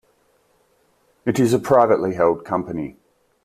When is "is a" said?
1.39-1.59